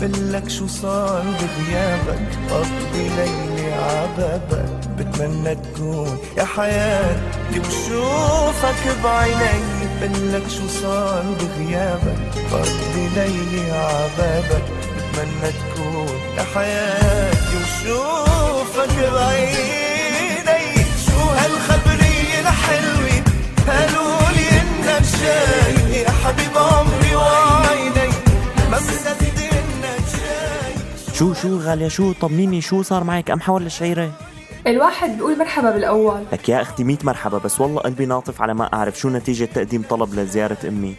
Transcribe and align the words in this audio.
بقلك 0.00 0.48
شو 0.48 0.66
صار 0.66 1.24
بغيابك 1.40 2.28
قضي 2.50 3.08
ليلي 3.16 3.72
عبابك. 3.72 4.70
بتمنى 4.98 5.54
تكون 5.54 6.18
يا 6.36 6.44
حياتي 6.44 7.60
وشوفك 7.60 8.82
بعيني. 9.04 9.84
بقلك 10.00 10.48
شو 10.48 10.68
صار 10.82 11.24
بغيابك 11.40 12.18
قضي 12.52 13.08
ليلي 13.16 13.72
عبابك. 13.72 14.64
بتمنى 14.96 15.50
تكون 15.60 16.20
يا 16.38 16.44
حياتي 16.54 17.56
وشوفك 17.56 18.94
بعيني. 19.12 20.84
شو 21.06 21.20
هالخبرية 21.38 22.40
الحلوة؟ 22.40 23.22
قالولي 23.68 24.48
إنك 24.60 25.02
جاي 25.20 26.02
يا 26.02 26.10
حبيب 26.10 26.56
شو 31.20 31.34
شو 31.34 31.58
غالية؟ 31.58 31.88
شو؟ 31.88 32.12
طمنيني 32.12 32.60
شو 32.60 32.82
صار 32.82 33.04
معك؟ 33.04 33.30
قمحة 33.30 33.52
ولا 33.52 33.68
شعيرة؟ 33.68 34.10
الواحد 34.66 35.16
بيقول 35.16 35.38
مرحبا 35.38 35.70
بالأول. 35.70 36.20
لك 36.32 36.48
يا 36.48 36.62
أختي 36.62 36.84
ميت 36.84 37.04
مرحبا 37.04 37.38
بس 37.38 37.60
والله 37.60 37.80
قلبي 37.80 38.06
ناطف 38.06 38.42
على 38.42 38.54
ما 38.54 38.72
أعرف 38.74 38.98
شو 38.98 39.08
نتيجة 39.08 39.44
تقديم 39.44 39.82
طلب 39.90 40.14
لزيارة 40.14 40.56
أمي. 40.68 40.94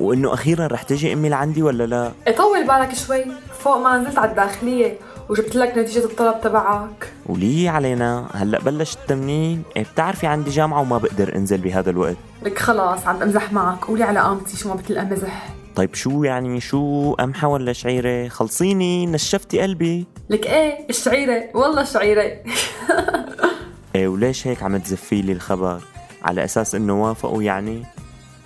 وإنه 0.00 0.34
أخيرا 0.34 0.66
رح 0.66 0.82
تجي 0.82 1.12
أمي 1.12 1.28
لعندي 1.28 1.62
ولا 1.62 1.86
لا؟ 1.86 2.32
طول 2.36 2.66
بالك 2.66 2.94
شوي. 2.94 3.24
فوق 3.58 3.76
ما 3.76 3.98
نزلت 3.98 4.18
على 4.18 4.30
الداخلية 4.30 4.98
وجبت 5.28 5.56
لك 5.56 5.78
نتيجة 5.78 6.04
الطلب 6.04 6.40
تبعك. 6.40 7.12
ولي 7.26 7.68
علينا 7.68 8.26
هلأ 8.34 8.58
بلش 8.58 8.94
التمرين 8.94 9.62
إيه 9.76 9.86
بتعرفي 9.92 10.26
عندي 10.26 10.50
جامعة 10.50 10.80
وما 10.80 10.98
بقدر 10.98 11.36
أنزل 11.36 11.58
بهذا 11.58 11.90
الوقت. 11.90 12.16
لك 12.42 12.58
خلاص 12.58 13.06
عم 13.06 13.18
بمزح 13.18 13.52
معك. 13.52 13.84
قولي 13.84 14.04
على 14.04 14.20
قامتي 14.20 14.56
شو 14.56 14.68
ما 14.68 14.74
بتلقى 14.74 15.04
مزح. 15.04 15.55
طيب 15.76 15.94
شو 15.94 16.24
يعني 16.24 16.60
شو 16.60 17.12
قمحة 17.12 17.48
ولا 17.48 17.72
شعيرة 17.72 18.28
خلصيني 18.28 19.06
نشفتي 19.06 19.60
قلبي. 19.60 20.06
لك 20.30 20.46
إيه؟ 20.46 20.86
الشعيرة؟ 20.90 21.44
والله 21.54 21.80
الشعيرة. 21.82 22.22
إيه 23.94 24.08
وليش 24.08 24.46
هيك 24.46 24.62
عم 24.62 24.76
تزفي 24.76 25.22
لي 25.22 25.32
الخبر؟ 25.32 25.80
على 26.22 26.44
أساس 26.44 26.74
إنه 26.74 27.04
وافقوا 27.04 27.42
يعني؟ 27.42 27.82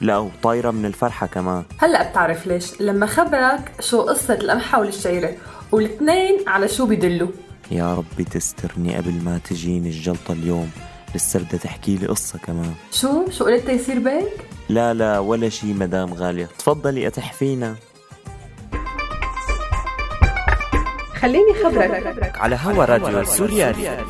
لا 0.00 0.18
وطايرة 0.18 0.70
من 0.70 0.84
الفرحة 0.84 1.26
كمان. 1.26 1.64
هلأ 1.78 2.10
بتعرف 2.10 2.46
ليش؟ 2.46 2.80
لما 2.80 3.06
خبرك 3.06 3.72
شو 3.80 4.02
قصة 4.02 4.34
القمحة 4.34 4.80
والشعيرة 4.80 5.34
والاثنين 5.72 6.48
على 6.48 6.68
شو 6.68 6.86
بيدلوا 6.86 7.28
يا 7.70 7.94
ربي 7.94 8.24
تسترني 8.24 8.96
قبل 8.96 9.12
ما 9.24 9.38
تجيني 9.44 9.88
الجلطة 9.88 10.32
اليوم. 10.32 10.70
لسه 11.14 11.40
بدها 11.40 11.58
تحكي 11.58 11.96
لي 11.96 12.06
قصة 12.06 12.38
كمان. 12.38 12.74
شو؟ 12.92 13.30
شو 13.30 13.44
قلت 13.44 13.68
يصير 13.68 13.98
بيك؟ 13.98 14.46
لا 14.68 14.94
لا 14.94 15.18
ولا 15.18 15.48
شي 15.48 15.72
مدام 15.72 16.14
غالية. 16.14 16.48
تفضلي 16.58 17.06
أتحفينا. 17.06 17.76
خليني 21.20 21.54
خبرك. 21.64 22.38
على 22.38 22.58
هوا 22.62 22.84
راديو 22.84 23.24
سوريالي. 23.24 24.04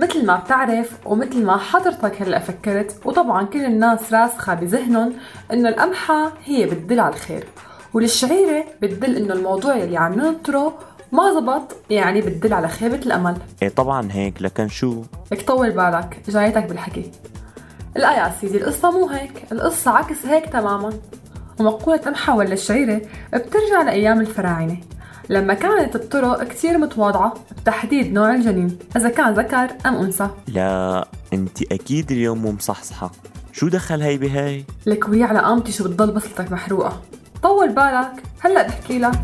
مثل 0.00 0.26
ما 0.26 0.36
بتعرف 0.36 0.90
ومثل 1.06 1.44
ما 1.44 1.56
حضرتك 1.56 2.22
هلأ 2.22 2.38
فكرت 2.38 3.00
وطبعا 3.04 3.44
كل 3.44 3.64
الناس 3.64 4.12
راسخة 4.12 4.54
بذهنهم 4.54 5.12
إنه 5.52 5.68
القمحة 5.68 6.32
هي 6.44 6.66
بتدل 6.66 7.00
على 7.00 7.14
الخير. 7.14 7.44
والشعيرة 7.94 8.64
بتدل 8.82 9.16
إنه 9.16 9.34
الموضوع 9.34 9.76
اللي 9.76 9.96
عم 9.96 10.14
ننطره 10.14 10.78
ما 11.12 11.34
زبط 11.34 11.76
يعني 11.90 12.20
بتدل 12.20 12.54
على 12.54 12.68
خيبة 12.68 12.96
الأمل. 12.96 13.36
إيه 13.62 13.68
طبعا 13.68 14.08
هيك 14.12 14.42
لكن 14.42 14.68
شو؟ 14.68 15.02
لك 15.32 15.46
طول 15.46 15.70
بالك 15.70 16.22
جايتك 16.28 16.64
بالحكي. 16.64 17.10
لا 17.96 18.12
يا 18.12 18.34
سيدي 18.40 18.58
القصة 18.58 18.90
مو 18.90 19.08
هيك. 19.08 19.44
القصة 19.52 19.90
عكس 19.90 20.26
هيك 20.26 20.46
تماما. 20.46 20.92
ومقولة 21.60 21.98
قمحة 21.98 22.36
ولا 22.36 22.52
الشعيرة 22.52 23.00
بترجع 23.34 23.82
لأيام 23.84 24.20
الفراعنة. 24.20 24.76
لما 25.28 25.54
كانت 25.54 25.96
الطرق 25.96 26.44
كتير 26.44 26.78
متواضعة 26.78 27.34
بتحديد 27.62 28.12
نوع 28.12 28.34
الجنين 28.34 28.78
إذا 28.96 29.08
كان 29.08 29.34
ذكر 29.34 29.68
أم 29.86 29.94
أنثى. 29.94 30.28
لا 30.46 31.08
أنت 31.32 31.72
أكيد 31.72 32.12
اليوم 32.12 32.38
مو 32.38 32.52
مصحصحة. 32.52 33.10
شو 33.52 33.68
دخل 33.68 34.02
هي 34.02 34.18
بهي؟ 34.18 34.64
لك 34.86 35.08
وهي 35.08 35.22
على 35.22 35.38
قامتي 35.38 35.72
شو 35.72 35.84
بتضل 35.84 36.10
بصلتك 36.10 36.52
محروقة. 36.52 37.00
طول 37.42 37.68
بالك 37.68 38.12
هلأ 38.40 38.62
بحكي 38.62 38.98
لك. 38.98 39.20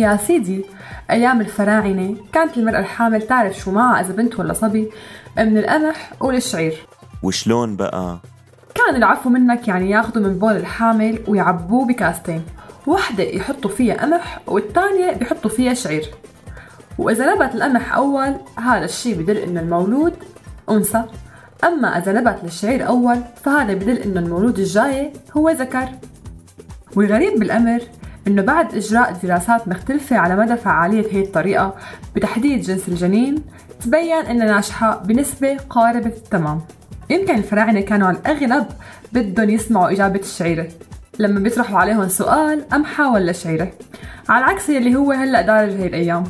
يا 0.00 0.16
سيدي 0.16 0.64
أيام 1.10 1.40
الفراعنة 1.40 2.16
كانت 2.32 2.56
المرأة 2.56 2.78
الحامل 2.78 3.22
تعرف 3.22 3.58
شو 3.58 3.70
معها 3.70 4.00
إذا 4.00 4.12
بنت 4.12 4.38
ولا 4.38 4.52
صبي 4.52 4.90
من 5.38 5.58
القمح 5.58 6.12
والشعير. 6.20 6.86
وشلون 7.22 7.76
بقى؟ 7.76 8.18
كان 8.74 8.96
العفو 8.96 9.30
منك 9.30 9.68
يعني 9.68 9.90
ياخذوا 9.90 10.26
من 10.26 10.38
بول 10.38 10.56
الحامل 10.56 11.18
ويعبوه 11.28 11.86
بكاستين. 11.86 12.42
وحدة 12.86 13.24
يحطوا 13.24 13.70
فيها 13.70 13.94
قمح 13.94 14.40
والتانية 14.46 15.12
بيحطوا 15.12 15.50
فيها 15.50 15.74
شعير. 15.74 16.04
وإذا 16.98 17.34
نبت 17.34 17.54
القمح 17.54 17.94
أول 17.94 18.34
هذا 18.58 18.84
الشي 18.84 19.14
بدل 19.14 19.36
إنه 19.36 19.60
المولود 19.60 20.14
أنثى. 20.70 21.04
أما 21.64 21.98
إذا 21.98 22.12
نبت 22.12 22.44
الشعير 22.44 22.88
أول 22.88 23.18
فهذا 23.44 23.74
بدل 23.74 23.96
إنه 23.96 24.20
المولود 24.20 24.58
الجاي 24.58 25.12
هو 25.36 25.50
ذكر. 25.50 25.88
والغريب 26.96 27.38
بالأمر 27.38 27.80
إنه 28.26 28.42
بعد 28.42 28.74
إجراء 28.74 29.16
دراسات 29.22 29.68
مختلفة 29.68 30.16
على 30.16 30.36
مدى 30.36 30.56
فعالية 30.56 31.12
هي 31.12 31.20
الطريقة 31.20 31.74
بتحديد 32.16 32.60
جنس 32.60 32.88
الجنين 32.88 33.42
تبين 33.84 34.26
إنها 34.26 34.46
ناجحة 34.46 35.02
بنسبة 35.04 35.56
قاربة 35.70 36.06
التمام. 36.06 36.60
يمكن 37.10 37.34
الفراعنة 37.34 37.80
كانوا 37.80 38.08
على 38.08 38.16
الأغلب 38.16 38.66
بدهم 39.12 39.50
يسمعوا 39.50 39.90
إجابة 39.90 40.20
الشعيرة. 40.20 40.68
لما 41.18 41.40
بيطرحوا 41.40 41.78
عليهم 41.78 42.08
سؤال 42.08 42.68
قمحة 42.68 43.12
ولا 43.12 43.32
شعيرة؟ 43.32 43.72
على 44.28 44.44
عكس 44.44 44.70
اللي 44.70 44.96
هو 44.96 45.12
هلأ 45.12 45.42
دارج 45.42 45.70
هي 45.70 45.86
الأيام. 45.86 46.24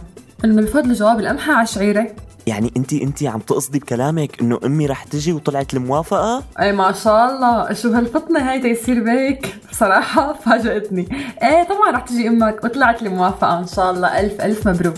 إنه 0.44 0.62
بفضل 0.62 0.92
جواب 0.92 1.20
القمحة 1.20 1.52
على 1.52 1.62
الشعيرة. 1.62 2.06
يعني 2.50 2.72
انت 2.76 2.92
انت 2.92 3.22
عم 3.22 3.40
تقصدي 3.40 3.78
بكلامك 3.78 4.40
انه 4.40 4.60
امي 4.64 4.86
رح 4.86 5.04
تجي 5.04 5.32
وطلعت 5.32 5.74
الموافقة؟ 5.74 6.42
اي 6.60 6.72
ما 6.72 6.92
شاء 6.92 7.30
الله. 7.30 7.72
شو 7.72 7.92
هالفطنة 7.92 8.50
هاي 8.50 8.60
تيصير 8.60 9.04
بيك 9.04 9.54
بصراحة 9.70 10.32
فاجأتني 10.44 11.08
إيه 11.42 11.62
طبعا 11.62 11.90
رح 11.90 12.00
تجي 12.00 12.28
أمك 12.28 12.64
وطلعت 12.64 13.02
الموافقة 13.02 13.58
إن 13.58 13.66
شاء 13.66 13.90
الله. 13.90 14.20
ألف 14.20 14.40
ألف 14.40 14.68
مبروك. 14.68 14.94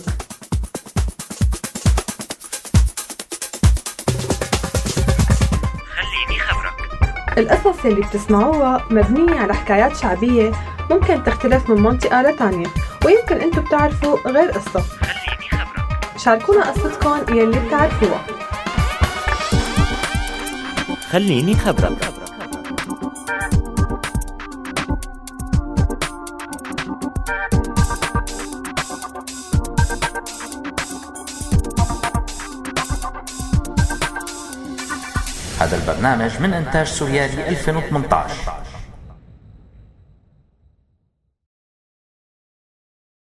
القصص 7.39 7.85
اللي 7.85 8.01
بتسمعوها 8.01 8.85
مبنية 8.91 9.41
على 9.41 9.55
حكايات 9.55 9.97
شعبية 9.97 10.53
ممكن 10.91 11.25
تختلف 11.25 11.71
من 11.71 11.83
منطقة 11.83 12.23
لتانية 12.23 12.67
ويمكن 13.05 13.37
انتو 13.37 13.61
بتعرفوا 13.61 14.17
غير 14.29 14.51
قصة. 14.51 14.85
شاركونا 16.25 16.71
قصتكم 16.71 17.37
يلي 17.37 17.59
بتعرفوها. 17.61 18.27
خليني 21.11 21.55
خبرك. 21.55 21.99
هذا 35.61 35.77
البرنامج 35.77 36.41
من 36.41 36.55
إنتاج 36.55 36.87
سوريالي 36.87 37.49
2018 37.49 38.72